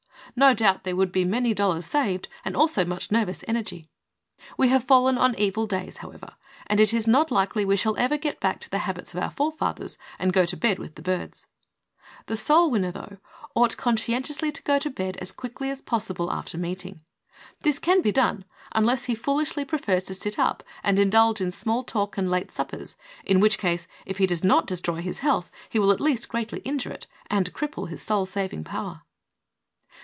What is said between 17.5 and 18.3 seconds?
This can be